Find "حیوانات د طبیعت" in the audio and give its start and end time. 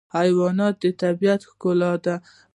0.17-1.41